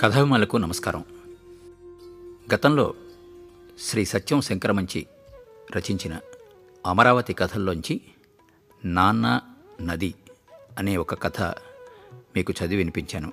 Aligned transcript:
కథాభిమానులకు 0.00 0.56
నమస్కారం 0.56 1.02
గతంలో 2.54 2.84
శ్రీ 3.78 4.02
సత్యం 4.04 4.40
శంకరమంచి 4.40 5.00
రచించిన 5.76 6.14
అమరావతి 6.84 7.34
కథల్లోంచి 7.34 7.94
నాన్న 8.94 9.26
నది 9.82 10.10
అనే 10.78 10.94
ఒక 10.96 11.14
కథ 11.22 11.40
మీకు 12.36 12.54
చదివి 12.58 12.76
వినిపించాను 12.76 13.30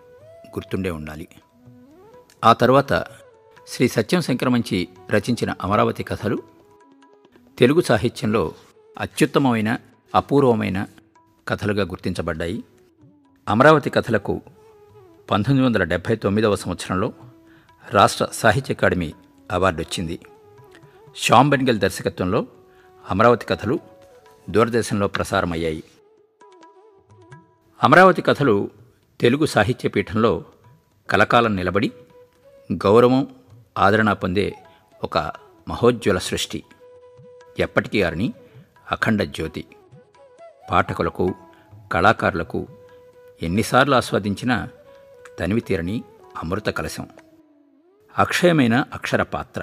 గుర్తుండే 0.50 0.92
ఉండాలి 0.92 1.28
ఆ 2.44 2.54
తర్వాత 2.54 2.94
శ్రీ 3.68 3.88
సత్యం 3.88 4.22
శంకరమంచి 4.22 4.80
రచించిన 5.12 5.54
అమరావతి 5.64 6.04
కథలు 6.04 6.38
తెలుగు 7.58 7.82
సాహిత్యంలో 7.82 8.44
అత్యుత్తమమైన 8.98 9.70
అపూర్వమైన 10.14 10.80
కథలుగా 11.48 11.84
గుర్తించబడ్డాయి 11.84 12.60
అమరావతి 13.48 13.90
కథలకు 13.90 14.36
పంతొమ్మిది 15.28 15.66
వందల 15.66 15.84
డెబ్భై 15.84 16.16
తొమ్మిదవ 16.16 16.56
సంవత్సరంలో 16.56 17.08
రాష్ట్ర 17.84 18.26
సాహిత్య 18.34 18.74
అకాడమీ 18.74 19.10
అవార్డు 19.52 19.80
వచ్చింది 19.82 20.16
శ్యామ్ 21.16 21.50
బెన్గల్ 21.50 21.80
దర్శకత్వంలో 21.80 22.40
అమరావతి 23.06 23.46
కథలు 23.46 23.76
దూరదర్శన్లో 24.50 25.08
ప్రసారమయ్యాయి 25.08 25.84
అమరావతి 27.80 28.22
కథలు 28.22 28.56
తెలుగు 29.20 29.46
సాహిత్య 29.46 29.90
పీఠంలో 29.90 30.32
కలకాలం 31.10 31.56
నిలబడి 31.56 31.90
గౌరవం 32.86 33.22
ఆదరణ 33.78 34.12
పొందే 34.14 34.48
ఒక 35.02 35.18
మహోజ్వల 35.68 36.22
సృష్టి 36.28 36.60
ఎప్పటికీ 37.60 38.00
అరణి 38.02 38.28
అఖండ 38.92 39.22
జ్యోతి 39.32 39.64
పాఠకులకు 40.70 41.26
కళాకారులకు 41.92 42.60
ఎన్నిసార్లు 43.42 43.96
ఆస్వాదించినా 43.96 44.58
తనివి 45.40 45.62
తీరని 45.62 45.96
అమృత 46.38 46.70
కలశం 46.70 47.06
అక్షయమైన 48.16 48.76
అక్షర 48.94 49.22
పాత్ర 49.24 49.62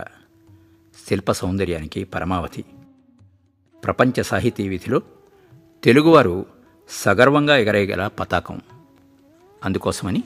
శిల్ప 0.96 1.30
సౌందర్యానికి 1.32 2.04
పరమావధి 2.04 2.64
ప్రపంచ 3.82 4.22
సాహితీ 4.22 4.68
విధిలో 4.68 4.98
తెలుగువారు 5.82 6.36
సగర్వంగా 6.90 7.56
ఎగరేయగల 7.56 8.06
పతాకం 8.06 8.58
అందుకోసమని 9.64 10.22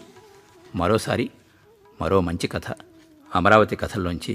మరోసారి 0.74 1.26
మరో 2.00 2.20
మంచి 2.20 2.46
కథ 2.46 2.68
అమరావతి 3.30 3.76
కథల్లోంచి 3.76 4.34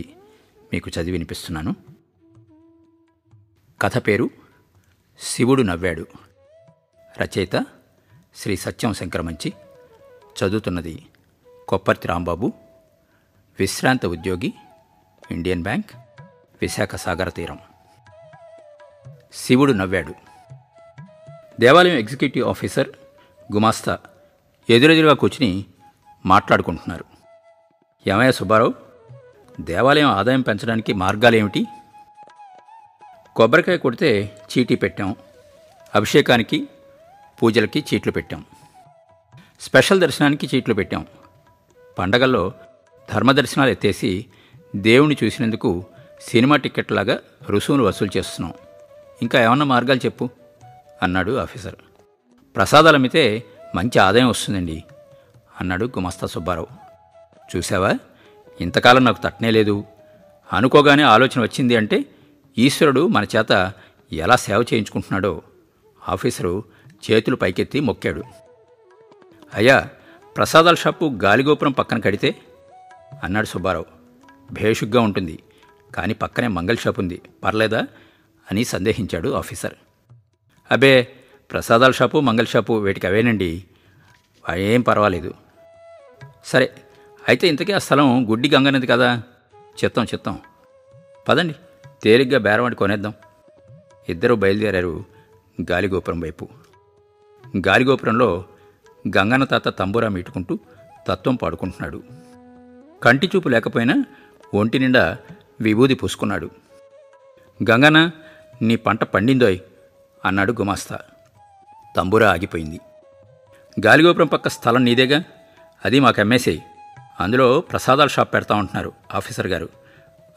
మీకు 0.73 0.89
చదివి 0.89 1.11
వినిపిస్తున్నాను 1.11 1.71
కథ 3.79 3.97
పేరు 3.97 4.27
శివుడు 5.19 5.61
నవ్వాడు 5.61 6.05
రచయిత 7.21 7.55
శ్రీ 8.35 8.55
సత్యం 8.55 8.93
శంకరమంచి 8.93 9.49
చదువుతున్నది 10.35 10.95
కొప్పర్తి 11.67 12.07
రాంబాబు 12.07 12.47
విశ్రాంత 13.59 14.05
ఉద్యోగి 14.05 14.49
ఇండియన్ 15.31 15.63
బ్యాంక్ 15.63 15.91
విశాఖ 16.61 16.95
సాగర 16.95 17.29
తీరం 17.29 17.59
శివుడు 19.33 19.73
నవ్వాడు 19.73 20.13
దేవాలయం 21.59 21.97
ఎగ్జిక్యూటివ్ 21.97 22.47
ఆఫీసర్ 22.47 22.89
గుమాస్తా 23.49 23.93
ఎదురెదురుగా 24.69 25.15
కూర్చుని 25.15 25.51
మాట్లాడుకుంటున్నారు 26.25 27.05
ఏమయ్య 28.05 28.31
సుబ్బారావు 28.31 28.73
దేవాలయం 29.61 30.11
ఆదాయం 30.11 30.41
పెంచడానికి 30.41 30.91
మార్గాలేమిటి 30.93 31.61
కొబ్బరికాయ 33.35 33.77
కొడితే 33.77 34.09
చీటీ 34.51 34.75
పెట్టాం 34.75 35.09
అభిషేకానికి 35.93 36.57
పూజలకి 37.39 37.79
చీట్లు 37.89 38.11
పెట్టాం 38.11 38.41
స్పెషల్ 39.63 39.99
దర్శనానికి 39.99 40.45
చీట్లు 40.51 40.73
పెట్టాం 40.73 41.03
పండగల్లో 41.97 42.43
ధర్మదర్శనాలు 43.09 43.71
ఎత్తేసి 43.71 44.11
దేవుణ్ణి 44.73 45.15
చూసినందుకు 45.21 45.69
సినిమా 46.21 46.55
టిక్కెట్లాగా 46.55 47.15
రుసుములు 47.49 47.83
వసూలు 47.83 48.11
చేస్తున్నాం 48.17 48.53
ఇంకా 49.21 49.37
ఏమన్నా 49.41 49.65
మార్గాలు 49.65 50.01
చెప్పు 50.05 50.25
అన్నాడు 51.01 51.33
ఆఫీసర్ 51.37 51.77
ప్రసాదాలు 52.55 52.97
అమ్మితే 52.97 53.23
మంచి 53.75 53.97
ఆదాయం 53.99 54.29
వస్తుందండి 54.29 54.77
అన్నాడు 55.59 55.85
గుమస్తా 55.95 56.27
సుబ్బారావు 56.27 56.69
చూసావా 57.49 57.91
ఇంతకాలం 58.59 59.03
నాకు 59.03 59.19
తట్నే 59.23 59.51
లేదు 59.51 59.75
అనుకోగానే 60.49 61.03
ఆలోచన 61.05 61.39
వచ్చింది 61.41 61.75
అంటే 61.75 61.97
ఈశ్వరుడు 62.57 63.03
మన 63.07 63.25
చేత 63.35 63.51
ఎలా 64.11 64.35
సేవ 64.37 64.59
చేయించుకుంటున్నాడో 64.71 65.33
ఆఫీసరు 66.01 66.53
చేతులు 67.03 67.35
పైకెత్తి 67.35 67.79
మొక్కాడు 67.79 68.23
అయ్యా 69.53 69.77
ప్రసాదాల 70.35 70.75
షాపు 70.75 71.05
గాలిగోపురం 71.23 71.71
పక్కన 71.71 71.97
కడితే 71.99 72.29
అన్నాడు 73.23 73.45
సుబ్బారావు 73.45 73.87
భేషుగ్గా 74.51 75.01
ఉంటుంది 75.01 75.35
కానీ 75.95 76.13
పక్కనే 76.13 76.47
మంగళ 76.47 76.75
షాప్ 76.75 76.99
ఉంది 76.99 77.17
పర్లేదా 77.43 77.81
అని 78.47 78.63
సందేహించాడు 78.63 79.29
ఆఫీసర్ 79.33 79.75
అబే 80.71 80.93
ప్రసాదాల 81.51 81.91
షాపు 81.91 82.17
మంగళ 82.19 82.45
షాపు 82.45 82.73
వీటికి 82.73 83.07
అవేనండి 83.07 83.49
ఏం 84.67 84.81
పర్వాలేదు 84.81 85.31
సరే 86.45 86.67
అయితే 87.21 87.45
ఇంతకీ 87.47 87.71
ఆ 87.71 87.77
స్థలం 87.77 88.07
గుడ్డి 88.29 88.47
గంగనది 88.49 88.87
కదా 88.87 89.09
చెత్తం 89.75 90.03
చెత్తం 90.03 90.35
పదండి 91.27 91.55
తేలిగ్గా 92.03 92.39
బేరవాడి 92.39 92.75
కొనేద్దాం 92.75 93.13
ఇద్దరు 94.09 94.33
బయలుదేరారు 94.35 94.93
గాలిగోపురం 95.71 96.19
వైపు 96.19 96.45
గాలిగోపురంలో 97.67 98.29
గంగన్న 99.05 99.43
తాత 99.43 99.67
తంబురా 99.79 100.09
మీటుకుంటూ 100.09 100.53
తత్వం 101.07 101.35
పాడుకుంటున్నాడు 101.35 101.99
కంటి 103.01 103.27
చూపు 103.27 103.47
లేకపోయినా 103.49 103.95
ఒంటి 104.53 104.77
నిండా 104.79 105.03
విభూది 105.61 105.95
పూసుకున్నాడు 105.95 106.47
గంగన్న 107.59 107.99
నీ 108.61 108.75
పంట 108.75 109.03
పండిందోయ్ 109.13 109.59
అన్నాడు 110.23 110.51
గుమాస్తా 110.51 110.97
తంబురా 111.95 112.27
ఆగిపోయింది 112.29 112.79
గాలిగోపురం 113.77 114.27
పక్క 114.27 114.47
స్థలం 114.49 114.83
నీదేగా 114.85 115.19
అది 115.83 115.99
మాకు 115.99 116.19
అమ్మేసేయి 116.21 116.61
అందులో 117.19 117.47
ప్రసాదాల 117.61 118.07
షాప్ 118.07 118.31
పెడతా 118.33 118.53
ఉంటున్నారు 118.55 118.91
ఆఫీసర్ 119.13 119.47
గారు 119.47 119.67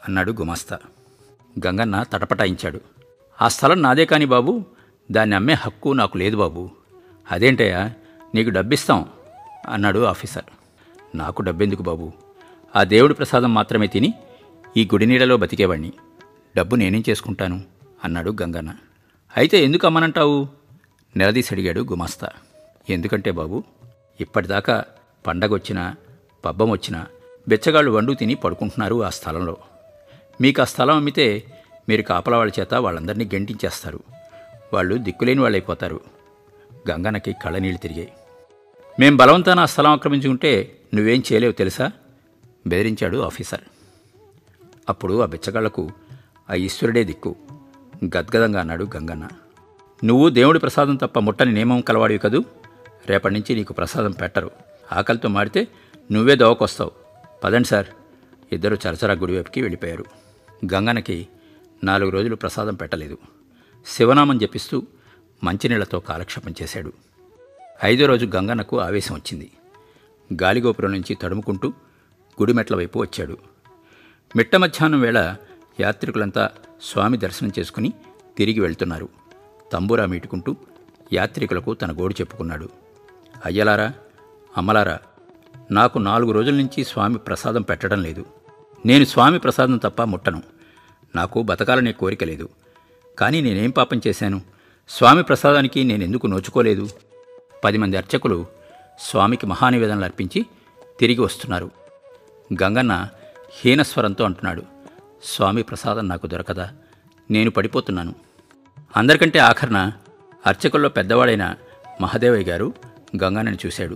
అన్నాడు 0.07 0.31
గుమాస్తా 0.31 0.77
గంగన్న 1.55 1.97
తటపటాయించాడు 2.03 2.79
ఆ 3.39 3.47
స్థలం 3.47 3.79
నాదే 3.81 4.05
కాని 4.05 4.25
బాబు 4.25 4.53
దాన్ని 5.09 5.35
అమ్మే 5.35 5.55
హక్కు 5.55 5.89
నాకు 5.93 6.15
లేదు 6.17 6.35
బాబు 6.35 6.63
అదేంటయ్యా 7.27 7.81
నీకు 8.33 8.49
డబ్బిస్తాం 8.49 8.99
అన్నాడు 9.69 10.01
ఆఫీసర్ 10.05 10.47
నాకు 11.15 11.41
డబ్బెందుకు 11.41 11.83
బాబు 11.83 12.07
ఆ 12.73 12.83
దేవుడి 12.83 13.13
ప్రసాదం 13.13 13.51
మాత్రమే 13.53 13.87
తిని 13.87 14.09
ఈ 14.75 14.83
గుడినీడలో 14.91 15.35
బతికేవాణ్ణి 15.37 15.91
డబ్బు 16.55 16.75
నేనేం 16.75 17.03
చేసుకుంటాను 17.09 17.57
అన్నాడు 18.03 18.31
గంగన్న 18.41 18.71
అయితే 19.33 19.57
ఎందుకు 19.63 19.87
అమ్మనంటావు 19.87 20.37
నిలదీసి 21.15 21.51
అడిగాడు 21.53 21.81
గుమాస్తా 21.81 22.29
ఎందుకంటే 22.89 23.31
బాబు 23.31 23.57
ఇప్పటిదాకా 24.19 24.75
పండగొచ్చినా 25.25 25.83
పబ్బం 26.45 26.69
వచ్చినా 26.71 26.99
బెచ్చగాళ్ళు 27.47 27.91
వండు 27.91 28.13
తిని 28.13 28.35
పడుకుంటున్నారు 28.35 28.97
ఆ 29.03 29.09
స్థలంలో 29.09 29.55
మీకు 30.41 30.61
ఆ 30.61 30.65
స్థలం 30.65 30.95
అమ్మితే 30.95 31.27
మీరు 31.89 32.03
కాపల 32.03 32.35
వాళ్ళ 32.35 32.51
చేత 32.59 32.73
వాళ్ళందరినీ 32.75 33.25
గెంటించేస్తారు 33.33 33.99
వాళ్ళు 34.73 34.95
దిక్కులేని 34.97 35.41
వాళ్ళైపోతారు 35.41 35.99
గంగన్నకి 36.89 37.31
కళ్ళనీళ్ళు 37.43 37.79
తిరిగాయి 37.79 38.11
మేం 38.97 39.13
బలవంతాన 39.19 39.63
స్థలం 39.65 39.91
ఆక్రమించుకుంటే 39.91 40.51
నువ్వేం 40.95 41.21
చేయలేవు 41.27 41.53
తెలుసా 41.53 41.85
బెదిరించాడు 42.67 43.17
ఆఫీసర్ 43.21 43.65
అప్పుడు 44.89 45.15
ఆ 45.21 45.25
బిచ్చగాళ్లకు 45.25 45.83
ఆ 46.49 46.55
ఈశ్వరుడే 46.65 47.03
దిక్కు 47.03 47.31
గద్గదంగా 48.05 48.59
అన్నాడు 48.59 48.85
గంగన్న 48.95 49.25
నువ్వు 50.01 50.25
దేవుడి 50.29 50.59
ప్రసాదం 50.59 50.95
తప్ప 50.95 51.19
ముట్టని 51.19 51.53
నియమం 51.53 51.79
కలవాడివి 51.81 52.21
కదూ 52.25 52.39
రేపటి 53.09 53.33
నుంచి 53.33 53.51
నీకు 53.55 53.73
ప్రసాదం 53.73 54.13
పెట్టరు 54.13 54.49
ఆకలితో 54.91 55.29
మారితే 55.29 55.61
నువ్వే 56.09 56.35
దోవకొస్తావు 56.35 56.91
పదండి 57.43 57.69
సార్ 57.69 57.89
ఇద్దరు 58.51 58.75
చరచరా 58.83 59.13
గుడివైపుకి 59.13 59.61
వెళ్ళిపోయారు 59.61 60.05
గంగన్నకి 60.73 61.17
నాలుగు 61.83 62.11
రోజులు 62.11 62.35
ప్రసాదం 62.35 62.75
పెట్టలేదు 62.75 63.17
శివనామం 63.85 64.37
జపిస్తూ 64.37 64.77
మంచినీళ్లతో 65.41 65.99
కాలక్షేపం 66.07 66.53
చేశాడు 66.61 66.91
ఐదో 67.79 68.05
రోజు 68.05 68.25
గంగన్నకు 68.25 68.75
ఆవేశం 68.79 69.13
వచ్చింది 69.15 69.47
గాలిగోపురం 70.29 70.91
నుంచి 70.91 71.13
తడుముకుంటూ 71.15 71.67
గుడిమెట్ల 72.37 72.75
వైపు 72.75 72.97
వచ్చాడు 72.99 73.35
మిట్ట 74.35 74.55
మధ్యాహ్నం 74.55 75.01
వేళ 75.01 75.19
యాత్రికులంతా 75.79 76.43
స్వామి 76.81 77.17
దర్శనం 77.17 77.51
చేసుకుని 77.59 77.89
తిరిగి 78.37 78.59
వెళ్తున్నారు 78.59 79.07
తంబూరా 79.73 80.05
మీటుకుంటూ 80.05 80.51
యాత్రికులకు 81.13 81.71
తన 81.73 81.91
గోడు 81.91 82.15
చెప్పుకున్నాడు 82.21 82.67
అయ్యలారా 83.45 83.87
అమ్మలారా 84.53 84.97
నాకు 85.71 85.97
నాలుగు 85.99 86.31
రోజుల 86.31 86.55
నుంచి 86.55 86.81
స్వామి 86.83 87.19
ప్రసాదం 87.19 87.61
పెట్టడం 87.61 87.99
లేదు 88.03 88.23
నేను 88.85 89.05
స్వామి 89.05 89.39
ప్రసాదం 89.39 89.77
తప్ప 89.77 90.01
ముట్టను 90.03 90.41
నాకు 91.15 91.41
బతకాలనే 91.41 91.91
కోరిక 91.91 92.23
లేదు 92.23 92.47
కానీ 93.17 93.37
నేనేం 93.41 93.71
పాపం 93.71 94.01
చేశాను 94.07 94.39
స్వామి 94.89 95.23
ప్రసాదానికి 95.23 95.79
నేనెందుకు 95.83 96.27
నోచుకోలేదు 96.27 96.85
పది 97.63 97.77
మంది 97.77 97.95
అర్చకులు 97.97 98.37
స్వామికి 98.99 99.45
మహానివేదనలు 99.45 100.03
అర్పించి 100.03 100.41
తిరిగి 100.99 101.21
వస్తున్నారు 101.21 101.67
గంగన్న 102.49 102.93
హీనస్వరంతో 103.59 104.23
అంటున్నాడు 104.25 104.63
స్వామి 105.23 105.61
ప్రసాదం 105.63 106.05
నాకు 106.07 106.25
దొరకదా 106.27 106.67
నేను 107.29 107.51
పడిపోతున్నాను 107.51 108.13
అందరికంటే 108.95 109.39
ఆఖరణ 109.39 109.79
అర్చకుల్లో 110.45 110.89
పెద్దవాడైన 110.89 111.45
మహదేవయ్య 112.01 112.47
గారు 112.49 112.67
గంగన్నని 113.23 113.59
చూశాడు 113.65 113.95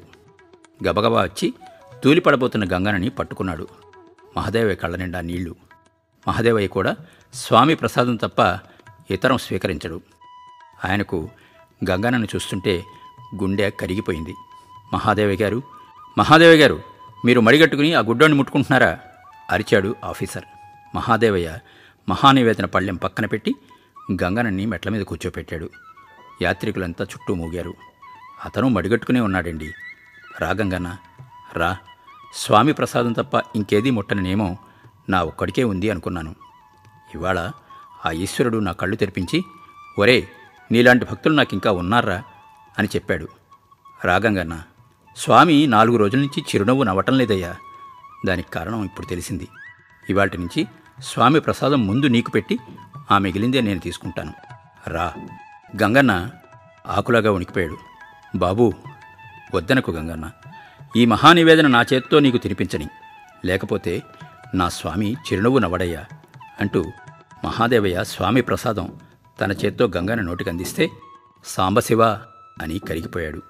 గబగబా 0.80 1.20
వచ్చి 1.22 1.48
తూలిపడబోతున్న 2.04 2.66
గంగన్నని 2.74 3.10
పట్టుకున్నాడు 3.10 3.66
మహదేవయ్య 4.38 4.76
కళ్ళ 4.76 4.96
నిండా 4.96 5.20
నీళ్లు 5.22 5.54
మహదేవయ్య 6.26 6.68
కూడా 6.68 6.92
స్వామి 7.34 7.76
ప్రసాదం 7.76 8.16
తప్ప 8.16 8.42
ఇతరం 9.12 9.38
స్వీకరించడు 9.38 9.98
ఆయనకు 10.86 11.18
గంగన్నను 11.90 12.28
చూస్తుంటే 12.36 12.74
గుండె 13.40 13.68
కరిగిపోయింది 13.82 14.34
మహాదేవి 14.94 15.36
గారు 15.42 15.60
మహాదేవి 16.18 16.58
గారు 16.58 16.78
మీరు 17.24 17.40
మడిగట్టుకుని 17.40 17.90
ఆ 17.94 18.02
గుడ్డోని 18.02 18.36
ముట్టుకుంటున్నారా 18.36 18.92
అరిచాడు 19.52 19.90
ఆఫీసర్ 20.04 20.48
మహాదేవయ్య 20.94 21.50
మహానివేదన 22.08 22.66
పళ్ళెం 22.66 22.98
పక్కన 22.98 23.26
పెట్టి 23.26 23.52
గంగనని 24.22 24.64
మెట్ల 24.66 24.90
మీద 24.90 25.04
కూర్చోపెట్టాడు 25.04 25.68
యాత్రికులంతా 26.42 27.04
చుట్టూ 27.04 27.32
మూగారు 27.36 27.74
అతను 28.46 28.68
మడిగట్టుకునే 28.70 29.20
ఉన్నాడండి 29.20 29.70
రా 30.42 30.50
గంగన్న 30.52 30.90
రా 31.58 31.72
స్వామి 32.34 32.74
ప్రసాదం 32.74 33.14
తప్ప 33.14 33.36
ఇంకేదీ 33.56 33.90
ముట్టననేమో 33.90 34.48
నా 35.10 35.20
ఒక్కడికే 35.22 35.64
ఉంది 35.64 35.88
అనుకున్నాను 35.90 36.34
ఇవాళ 37.16 37.40
ఆ 38.06 38.12
ఈశ్వరుడు 38.18 38.60
నా 38.60 38.72
కళ్ళు 38.72 38.96
తెరిపించి 38.96 39.40
ఒరే 39.98 40.18
నీలాంటి 40.72 41.06
భక్తులు 41.06 41.36
నాకు 41.36 41.54
ఇంకా 41.54 41.72
ఉన్నారా 41.72 42.18
అని 42.76 42.90
చెప్పాడు 42.96 43.28
రాగంగన్న 44.00 44.56
స్వామి 45.18 45.56
నాలుగు 45.68 45.98
రోజుల 45.98 46.20
నుంచి 46.20 46.42
చిరునవ్వు 46.50 46.84
నవ్వటం 46.84 47.16
లేదయ్యా 47.18 47.52
దానికి 48.26 48.50
కారణం 48.50 48.82
ఇప్పుడు 48.84 49.08
తెలిసింది 49.08 49.48
ఇవాటి 50.04 50.38
నుంచి 50.38 50.62
స్వామి 51.04 51.40
ప్రసాదం 51.40 51.80
ముందు 51.88 52.08
నీకు 52.08 52.30
పెట్టి 52.32 52.56
ఆ 53.12 53.18
మిగిలిందే 53.18 53.62
నేను 53.62 53.80
తీసుకుంటాను 53.80 54.34
రా 54.88 55.08
గంగన్న 55.74 56.14
ఆకులాగా 56.88 57.32
ఉనికిపోయాడు 57.32 57.78
బాబూ 58.36 58.66
వద్దనకు 59.56 59.92
గంగన్న 59.92 60.28
ఈ 60.96 61.04
మహానివేదన 61.06 61.68
నా 61.68 61.82
చేత్తో 61.92 62.18
నీకు 62.20 62.38
తినిపించని 62.38 62.88
లేకపోతే 63.46 63.94
నా 64.56 64.66
స్వామి 64.70 65.10
చిరునవ్వు 65.26 65.60
నవ్వడయ్యా 65.60 66.02
అంటూ 66.62 66.82
మహాదేవయ్య 67.46 68.00
స్వామి 68.06 68.42
ప్రసాదం 68.42 68.88
తన 69.40 69.52
చేత్తో 69.62 69.86
గంగన్న 69.96 70.22
నోటికి 70.22 70.50
అందిస్తే 70.50 70.86
సాంబశివ 71.46 72.02
అని 72.62 72.78
కరిగిపోయాడు 72.80 73.42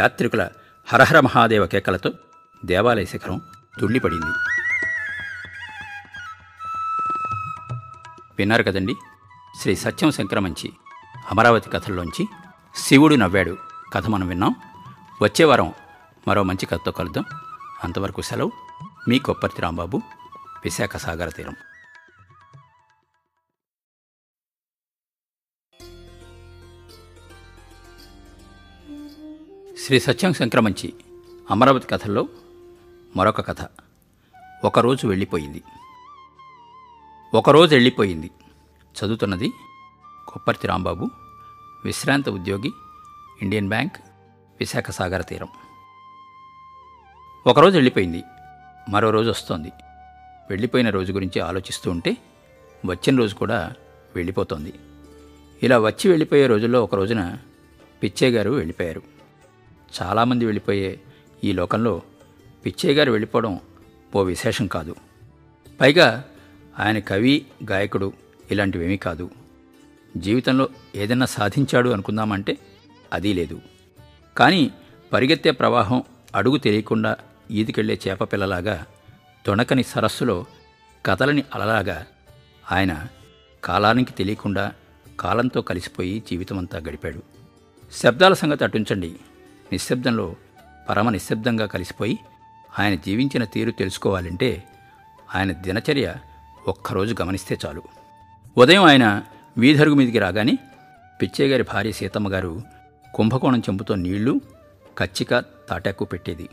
యాత్రికుల 0.00 0.42
హరహర 0.88 1.18
మహాదేవ 1.20 1.64
కేకలతో 1.66 2.10
దేవాలయ 2.62 3.04
శిఖరం 3.04 3.38
తుళ్ళిపడింది 3.80 4.32
విన్నారు 8.38 8.62
కదండి 8.62 8.94
శ్రీ 9.60 9.72
సత్యం 9.76 10.10
శంకరమంచి 10.10 10.68
అమరావతి 11.30 11.70
కథల్లోంచి 11.70 12.24
శివుడు 12.76 13.14
నవ్వాడు 13.14 13.54
కథ 13.94 14.06
మనం 14.06 14.28
విన్నాం 14.28 14.52
వచ్చే 15.22 15.44
వారం 15.44 15.68
మరో 16.28 16.42
మంచి 16.42 16.66
కథతో 16.66 16.90
కలుద్దాం 16.90 17.24
అంతవరకు 17.84 18.22
సెలవు 18.22 18.52
మీ 19.08 19.18
కొప్పర్తి 19.18 19.60
రాంబాబు 19.62 19.98
విశాఖ 20.64 20.96
సాగర 20.96 21.28
తీరం 21.28 21.56
శ్రీ 29.90 29.98
సత్యం 30.00 30.32
శంకరమంచి 30.32 30.94
అమరావతి 31.50 31.86
కథల్లో 31.86 32.28
మరొక 33.16 33.40
కథ 33.40 33.62
ఒకరోజు 34.64 35.06
వెళ్ళిపోయింది 35.06 35.62
ఒకరోజు 37.32 37.72
వెళ్ళిపోయింది 37.74 38.30
చదువుతున్నది 38.94 39.48
కొప్పర్తి 40.28 40.68
రాంబాబు 40.68 41.06
విశ్రాంత 41.84 42.28
ఉద్యోగి 42.28 42.72
ఇండియన్ 43.42 43.68
బ్యాంక్ 43.68 43.98
విశాఖ 44.60 44.90
సాగర 44.90 45.22
తీరం 45.22 45.48
ఒకరోజు 47.46 47.74
వెళ్ళిపోయింది 47.74 48.22
మరో 48.90 49.10
రోజు 49.10 49.30
వస్తోంది 49.30 49.72
వెళ్ళిపోయిన 50.50 50.90
రోజు 50.90 51.12
గురించి 51.12 51.40
ఆలోచిస్తూ 51.40 51.90
ఉంటే 51.90 52.12
వచ్చిన 52.84 53.16
రోజు 53.16 53.34
కూడా 53.34 53.72
వెళ్ళిపోతోంది 54.16 54.74
ఇలా 55.62 55.78
వచ్చి 55.78 56.08
వెళ్ళిపోయే 56.08 56.46
రోజుల్లో 56.46 56.82
ఒక 56.82 56.94
రోజున 56.94 57.38
పిచ్చయ్య 58.02 58.36
గారు 58.36 58.50
వెళ్ళిపోయారు 58.52 59.19
చాలామంది 59.92 60.44
వెళ్ళిపోయే 60.44 60.90
ఈ 61.44 61.52
లోకంలో 61.52 61.94
పిచ్చయ్య 62.64 62.94
గారు 62.94 63.10
వెళ్ళిపోవడం 63.10 63.54
ఓ 64.12 64.22
విశేషం 64.22 64.66
కాదు 64.66 64.94
పైగా 65.80 66.08
ఆయన 66.78 66.98
కవి 66.98 67.34
గాయకుడు 67.64 68.08
ఇలాంటివేమీ 68.50 68.96
కాదు 68.96 69.26
జీవితంలో 70.16 70.64
ఏదైనా 70.96 71.26
సాధించాడు 71.30 71.88
అనుకుందామంటే 71.90 72.52
అదీ 73.12 73.32
లేదు 73.32 73.58
కానీ 74.36 74.62
పరిగెత్తే 75.12 75.50
ప్రవాహం 75.50 76.00
అడుగు 76.34 76.58
తెలియకుండా 76.58 77.12
ఈదికెళ్లే 77.50 77.98
చేపపిల్లలాగా 78.04 78.76
తొణకని 79.44 79.82
సరస్సులో 79.82 80.36
కథలని 81.04 81.44
అలలాగా 81.54 81.98
ఆయన 82.70 82.92
కాలానికి 83.62 84.12
తెలియకుండా 84.12 84.64
కాలంతో 85.20 85.60
కలిసిపోయి 85.60 86.22
జీవితమంతా 86.28 86.78
గడిపాడు 86.78 87.20
శబ్దాల 87.92 88.34
సంగతి 88.34 88.64
అటుంచండి 88.64 89.10
నిశ్శబ్దంలో 89.72 90.26
పరమ 90.88 91.08
నిశ్శబ్దంగా 91.10 91.66
కలిసిపోయి 91.66 92.16
ఆయన 92.70 92.94
జీవించిన 92.98 93.44
తీరు 93.44 93.72
తెలుసుకోవాలంటే 93.72 94.50
ఆయన 95.34 95.52
దినచర్య 95.60 96.06
ఒక్కరోజు 96.68 97.12
గమనిస్తే 97.20 97.54
చాలు 97.64 97.82
ఉదయం 98.56 98.84
ఆయన 98.84 99.06
వీధరుగు 99.56 99.94
మీదికి 99.94 100.18
రాగానే 100.18 100.54
పిచ్చయ్యగారి 101.20 101.62
భార్య 101.62 101.92
సీతమ్మ 101.92 102.28
గారు 102.32 102.52
కుంభకోణం 103.14 103.62
చెంపుతో 103.68 103.94
నీళ్లు 103.96 104.34
కచ్చిక 104.98 105.32
తాటాకు 105.68 106.04
పెట్టేది 106.04 106.46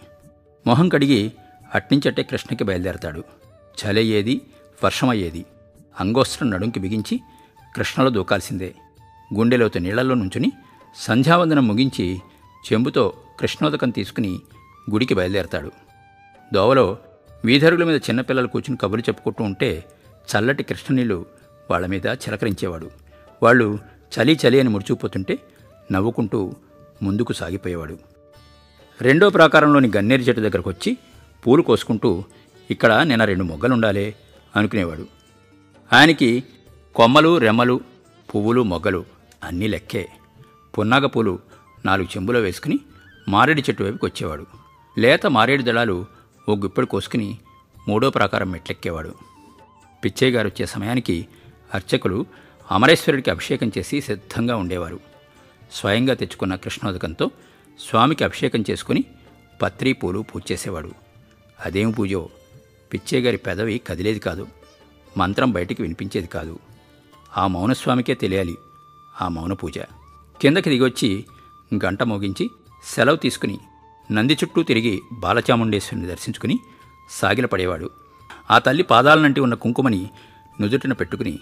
మొహం 0.66 0.88
కడిగి 0.90 1.22
అట్నించట్టే 1.72 2.24
కృష్ణకి 2.24 2.64
బయలుదేరతాడు 2.64 3.22
చలయ్యేది 3.78 4.36
వర్షమయ్యేది 4.84 5.42
అంగోస్త్రం 5.96 6.50
నడుంకి 6.50 6.80
బిగించి 6.80 7.16
కృష్ణలో 7.76 8.10
దూకాల్సిందే 8.10 8.70
గుండెలోతు 9.32 9.80
నీళ్లలో 9.80 10.16
నుంచుని 10.16 10.50
సంధ్యావందనం 10.98 11.66
ముగించి 11.68 12.06
చెంబుతో 12.64 13.04
కృష్ణోదకం 13.40 13.90
తీసుకుని 13.90 14.32
గుడికి 14.88 15.14
బయలుదేరతాడు 15.14 15.70
దోవలో 16.52 16.86
వీధరుగుల 17.44 17.84
మీద 17.84 17.98
చిన్నపిల్లలు 18.08 18.48
కూర్చుని 18.48 18.78
కబురు 18.78 19.02
చెప్పుకుంటూ 19.02 19.42
ఉంటే 19.44 19.70
చల్లటి 20.30 20.64
కృష్ణనీళ్ళు 20.64 21.18
వాళ్ళ 21.70 21.86
మీద 21.86 22.08
చిలకరించేవాడు 22.24 22.88
వాళ్ళు 23.42 23.68
చలి 24.12 24.34
చలి 24.36 24.58
అని 24.60 24.70
ముడుచుకుపోతుంటే 24.70 25.36
నవ్వుకుంటూ 25.92 26.40
ముందుకు 27.04 27.34
సాగిపోయేవాడు 27.34 27.96
రెండో 29.00 29.28
ప్రాకారంలోని 29.30 29.90
గన్నేరు 29.98 30.22
చెట్టు 30.22 30.42
దగ్గరకు 30.42 30.70
వచ్చి 30.70 30.92
పూలు 31.44 31.62
కోసుకుంటూ 31.62 32.12
ఇక్కడ 32.70 32.92
నిన్న 33.02 33.24
రెండు 33.24 33.44
మొగ్గలుండాలే 33.44 34.08
అనుకునేవాడు 34.56 35.06
ఆయనకి 35.92 36.30
కొమ్మలు 36.96 37.38
రెమ్మలు 37.38 37.76
పువ్వులు 38.30 38.62
మొగ్గలు 38.64 39.02
అన్నీ 39.44 39.68
లెక్కే 39.68 40.04
పున్నాగ 40.74 41.06
పూలు 41.06 41.34
నాలుగు 41.88 42.10
చెంబులో 42.14 42.40
వేసుకుని 42.40 42.78
మారేడు 43.28 43.62
చెట్టు 43.62 43.84
వైపుకి 43.84 44.06
వచ్చేవాడు 44.06 44.46
లేత 44.98 45.26
మారేడు 45.28 45.64
దళాలు 45.64 45.98
ఓ 46.48 46.54
గుప్పెడు 46.56 46.88
కోసుకుని 46.88 47.30
మూడో 47.88 48.08
ప్రాకారం 48.10 48.50
మెట్లెక్కేవాడు 48.52 49.12
పిచ్చయ్య 50.04 50.34
గారు 50.36 50.48
వచ్చే 50.48 50.66
సమయానికి 50.68 51.16
అర్చకులు 51.72 52.18
అమరేశ్వరుడికి 52.70 53.30
అభిషేకం 53.30 53.70
చేసి 53.78 53.98
సిద్ధంగా 54.02 54.56
ఉండేవారు 54.56 55.00
స్వయంగా 55.72 56.14
తెచ్చుకున్న 56.14 56.54
కృష్ణోదకంతో 56.56 57.26
స్వామికి 57.80 58.24
అభిషేకం 58.24 58.62
చేసుకుని 58.70 59.02
పత్రి 59.60 59.92
పూలు 59.94 60.20
పూజ 60.30 60.44
చేసేవాడు 60.52 60.92
అదేం 61.60 61.90
పూజో 61.92 62.22
పిచ్చయ్య 62.92 63.22
గారి 63.22 63.40
పెదవి 63.46 63.76
కదిలేది 63.88 64.20
కాదు 64.20 64.44
మంత్రం 65.14 65.50
బయటికి 65.52 65.80
వినిపించేది 65.82 66.28
కాదు 66.28 66.56
ఆ 67.38 67.46
మౌనస్వామికే 67.48 68.16
తెలియాలి 68.16 68.56
ఆ 69.14 69.28
మౌన 69.28 69.54
పూజ 69.54 69.78
కిందకి 70.40 70.70
దిగొచ్చి 70.70 71.10
గంట 71.72 72.04
మోగించి 72.04 72.46
సెలవు 72.84 73.16
తీసుకుని 73.16 73.58
నంది 74.10 74.34
చుట్టూ 74.34 74.64
తిరిగి 74.64 75.02
బాలచాముండేశ్వరిని 75.14 76.08
దర్శించుకుని 76.08 76.56
సాగిలపడేవాడు 77.12 77.88
ఆ 78.52 78.58
తల్లి 78.58 78.84
పాదాలనంటి 78.84 79.40
ఉన్న 79.40 79.54
కుంకుమని 79.54 80.02
నుదుటిన 80.62 80.94
పెట్టుకుని 80.94 81.34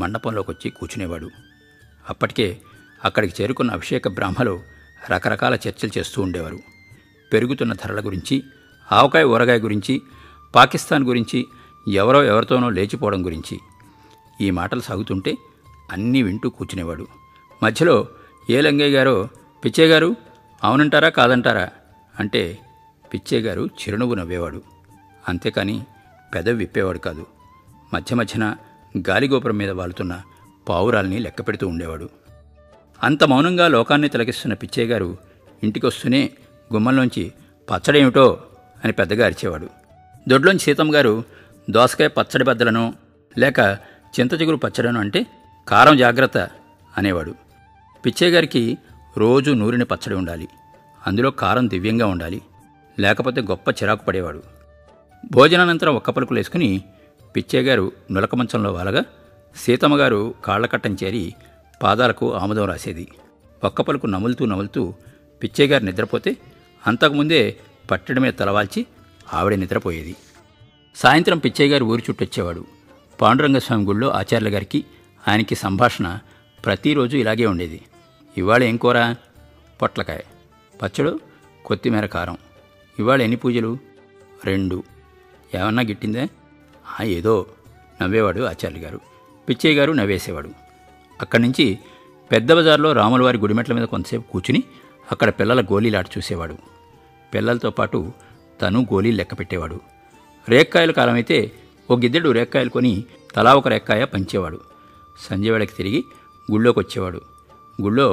మండపంలోకొచ్చి 0.00 0.70
కూర్చునేవాడు 0.70 1.28
అప్పటికే 2.08 2.46
అక్కడికి 3.04 3.42
చేరుకున్న 3.42 3.70
అభిషేక 3.70 4.08
బ్రాహ్మలో 4.08 4.54
రకరకాల 5.10 5.54
చర్చలు 5.54 5.98
చేస్తూ 5.98 6.22
ఉండేవారు 6.22 6.58
పెరుగుతున్న 7.32 7.72
ధరల 7.72 8.00
గురించి 8.00 8.36
ఆవకాయ 8.88 9.24
ఊరగాయ 9.24 9.58
గురించి 9.58 9.94
పాకిస్తాన్ 10.54 11.04
గురించి 11.08 11.38
ఎవరో 11.86 12.22
ఎవరితోనో 12.22 12.68
లేచిపోవడం 12.70 13.26
గురించి 13.26 13.56
ఈ 14.40 14.50
మాటలు 14.50 14.80
సాగుతుంటే 14.80 15.32
అన్నీ 15.92 16.22
వింటూ 16.22 16.48
కూర్చునేవాడు 16.48 17.04
మధ్యలో 17.62 17.96
ఏ 18.50 18.60
లంగయ్య 18.60 18.96
గారో 18.96 19.16
పిచ్చే 19.64 19.86
గారు 19.88 20.08
అవునంటారా 20.62 21.08
కాదంటారా 21.10 21.66
అంటే 22.14 22.42
పిచ్చే 23.04 23.38
గారు 23.38 23.64
చిరునవ్వు 23.78 24.14
నవ్వేవాడు 24.14 24.60
అంతేకాని 25.28 25.76
పెదవి 26.32 26.58
విప్పేవాడు 26.58 26.98
కాదు 26.98 27.24
మధ్య 27.92 28.16
మధ్యన 28.16 28.44
గాలిగోపురం 29.08 29.56
మీద 29.58 29.72
వాలుతున్న 29.72 30.14
పావురాల్ని 30.66 31.18
లెక్క 31.18 31.40
పెడుతూ 31.42 31.66
ఉండేవాడు 31.68 32.06
అంత 33.00 33.24
మౌనంగా 33.24 33.66
లోకాన్ని 33.68 34.08
తిలకిస్తున్న 34.08 34.54
పిచ్చయ్య 34.54 34.90
గారు 34.90 35.08
ఇంటికొస్తూనే 35.62 36.22
గుమ్మంలోంచి 36.70 37.24
పచ్చడేమిటో 37.68 38.26
అని 38.78 38.92
పెద్దగా 38.92 39.24
అరిచేవాడు 39.26 39.68
దొడ్లోంచి 40.26 40.64
సీతమ్మ 40.64 40.94
గారు 40.94 41.12
దోసకాయ 41.68 42.10
పచ్చడి 42.16 42.44
బద్దలను 42.44 42.84
లేక 43.36 43.60
చింతచిగురు 44.14 44.56
పచ్చడను 44.56 45.00
అంటే 45.00 45.20
కారం 45.66 45.96
జాగ్రత్త 45.98 46.38
అనేవాడు 46.92 47.32
పిచ్చయ్య 48.04 48.32
గారికి 48.34 48.62
రోజు 49.16 49.50
నూరిన 49.52 49.84
పచ్చడి 49.84 50.14
ఉండాలి 50.14 50.46
అందులో 51.06 51.28
కారం 51.40 51.64
దివ్యంగా 51.68 52.06
ఉండాలి 52.06 52.38
లేకపోతే 52.98 53.40
గొప్ప 53.40 53.66
చిరాకు 53.70 54.02
పడేవాడు 54.04 54.40
భోజనానంతరం 55.32 55.94
ఒక్క 55.94 56.10
పలుకులు 56.10 56.38
వేసుకుని 56.38 56.68
గారు 57.64 57.84
నులక 58.10 58.34
మంచంలో 58.34 58.70
వాలగా 58.72 59.02
సీతమ్మగారు 59.56 60.20
కాళ్లకట్టం 60.44 60.94
చేరి 61.04 61.24
పాదాలకు 61.82 62.26
ఆముదం 62.34 62.66
రాసేది 62.66 63.06
ఒక్క 63.62 63.82
పలుకు 63.82 64.06
నములుతూ 64.06 64.44
నములుతూ 64.46 64.82
గారు 65.66 65.84
నిద్రపోతే 65.84 66.32
అంతకుముందే 66.82 67.40
పట్టడి 67.90 68.20
మీద 68.20 68.34
తలవాల్చి 68.38 68.80
ఆవిడ 69.32 69.54
నిద్రపోయేది 69.54 70.14
సాయంత్రం 70.96 71.38
పిచ్చయ్య 71.38 71.72
గారు 71.72 71.84
ఊరి 71.84 72.02
చుట్టొచ్చేవాడు 72.10 72.62
పాండురంగస్వామి 73.18 73.84
గుళ్ళో 73.84 74.08
ఆచార్యుల 74.12 74.50
గారికి 74.54 74.80
ఆయనకి 75.24 75.54
సంభాషణ 75.56 76.08
ప్రతిరోజు 76.64 77.14
ఇలాగే 77.16 77.46
ఉండేది 77.46 77.80
ఇవాళ 78.36 78.62
ఏం 78.62 78.76
కూర 78.76 78.98
పొట్లకాయ 79.80 80.22
పచ్చడు 80.74 81.12
కొత్తిమీర 81.64 82.06
కారం 82.06 82.36
ఇవాళ 82.98 83.20
ఎన్ని 83.22 83.36
పూజలు 83.36 83.70
రెండు 84.44 84.76
ఏమన్నా 85.54 85.82
గిట్టిందే 85.82 86.24
ఆ 86.92 87.04
ఏదో 87.10 87.34
నవ్వేవాడు 88.00 88.42
ఆచార్య 88.42 88.80
గారు 88.80 88.98
పిచ్చయ్య 89.48 89.78
గారు 89.78 89.92
నవ్వేసేవాడు 89.92 90.50
అక్కడి 91.20 91.42
నుంచి 91.42 91.66
పెద్ద 92.30 92.52
బజార్లో 92.52 92.90
రాములవారి 92.92 93.38
గుడిమెట్ల 93.38 93.72
మీద 93.74 93.86
కొంతసేపు 93.86 94.24
కూర్చుని 94.32 94.60
అక్కడ 95.08 95.30
పిల్లల 95.30 95.60
గోళీలాట 95.62 96.06
చూసేవాడు 96.18 96.56
పిల్లలతో 97.32 97.70
పాటు 97.70 97.98
తను 98.62 98.80
గోళీలు 98.92 99.16
లెక్క 99.16 99.34
పెట్టేవాడు 99.38 99.78
రేక్కాయల 100.46 100.92
కాలమైతే 100.92 101.38
ఒక 101.88 101.98
గిద్దెడు 102.00 102.30
రేక్కాయలు 102.30 102.70
కొని 102.70 102.92
తలా 103.36 103.52
ఒక 103.54 103.68
రేక్కాయ 103.68 104.02
పంచేవాడు 104.04 104.58
సంజయవాడకి 105.18 105.74
తిరిగి 105.74 106.00
గుళ్ళోకి 106.48 106.78
వచ్చేవాడు 106.78 107.20
గుళ్ళో 107.80 108.08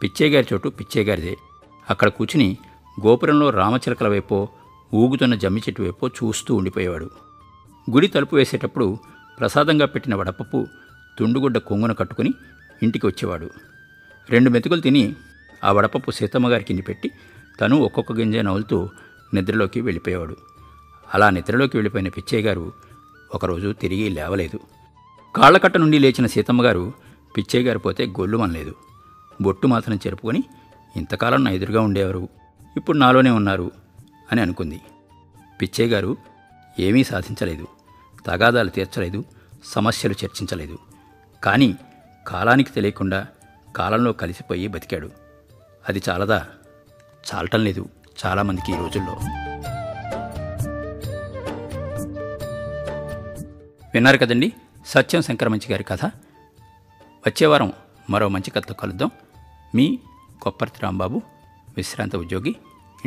పిచ్చేగారి 0.02 0.46
చోటు 0.52 0.68
పిచ్చేగారిదే 0.68 1.36
అక్కడ 1.90 2.08
కూర్చుని 2.08 2.58
గోపురంలో 3.00 3.50
రామచిలకల 3.50 4.08
వైపో 4.08 4.48
ఊగుతున్న 4.94 5.34
జమ్మి 5.34 5.62
చెట్టు 5.66 5.82
వైపో 5.82 6.08
చూస్తూ 6.08 6.54
ఉండిపోయేవాడు 6.54 7.10
గుడి 7.90 8.08
తలుపు 8.08 8.36
వేసేటప్పుడు 8.36 8.98
ప్రసాదంగా 9.38 9.86
పెట్టిన 9.86 10.14
వడపప్పు 10.14 10.66
తుండుగుడ్డ 11.18 11.58
కొంగున 11.58 11.92
కట్టుకుని 11.92 12.32
ఇంటికి 12.82 13.06
వచ్చేవాడు 13.06 13.48
రెండు 14.28 14.50
మెతుకులు 14.50 14.80
తిని 14.80 15.14
ఆ 15.64 15.72
వడపప్పు 15.72 16.10
సీతమ్మగారి 16.10 16.64
కింద 16.64 16.82
పెట్టి 16.88 17.08
తను 17.60 17.76
ఒక్కొక్క 17.76 18.12
గింజ 18.12 18.36
నవ్వులుతూ 18.36 18.78
నిద్రలోకి 19.34 19.80
వెళ్ళిపోయేవాడు 19.80 20.36
అలా 21.14 21.30
నిద్రలోకి 21.30 21.76
వెళ్ళిపోయిన 21.76 22.08
పిచ్చయ్య 22.08 22.42
గారు 22.42 22.72
ఒకరోజు 23.34 23.72
తిరిగి 23.72 24.08
లేవలేదు 24.08 24.60
కాళ్ళకట్ట 25.34 25.76
నుండి 25.76 25.98
లేచిన 25.98 26.26
సీతమ్మగారు 26.26 26.92
పిచ్చయ్య 27.36 27.74
పోతే 27.74 27.78
పోతే 27.78 28.20
గొల్లుమనలేదు 28.20 28.74
బొట్టు 29.40 29.66
మాత్రం 29.66 29.96
చెరుపుకొని 29.96 30.42
ఇంతకాలం 30.96 31.44
నా 31.44 31.50
ఎదురుగా 31.50 31.80
ఉండేవారు 31.80 32.28
ఇప్పుడు 32.76 32.98
నాలోనే 32.98 33.30
ఉన్నారు 33.30 33.70
అని 34.32 34.40
అనుకుంది 34.40 34.80
పిచ్చయ్య 35.62 35.94
గారు 35.94 36.16
ఏమీ 36.80 37.04
సాధించలేదు 37.04 37.66
తగాదాలు 38.26 38.70
తీర్చలేదు 38.70 39.24
సమస్యలు 39.64 40.14
చర్చించలేదు 40.24 40.78
కానీ 41.42 41.74
కాలానికి 42.26 42.72
తెలియకుండా 42.72 43.26
కాలంలో 43.76 44.12
కలిసిపోయి 44.12 44.68
బతికాడు 44.68 45.10
అది 45.88 46.02
చాలదా 46.08 46.46
చాలటం 47.34 47.64
లేదు 47.64 47.88
చాలామందికి 48.26 48.72
ఈ 48.72 48.74
రోజుల్లో 48.74 49.14
విన్నారు 53.94 54.18
కదండి 54.18 54.52
సత్యం 54.86 55.22
మంచి 55.48 55.72
గారి 55.72 55.84
కథ 55.84 56.04
వచ్చే 57.26 57.46
వారం 57.46 57.72
మరో 58.08 58.28
మంచి 58.28 58.50
కథతో 58.50 58.74
కలుద్దాం 58.74 59.10
మీ 59.74 59.86
కొప్పర్తి 60.42 60.80
రాంబాబు 60.82 61.18
విశ్రాంత 61.76 62.16
ఉద్యోగి 62.16 62.52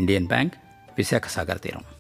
ఇండియన్ 0.00 0.28
బ్యాంక్ 0.28 0.56
విశాఖ 0.98 1.28
సాగర్ 1.28 1.62
తీరం 1.62 1.84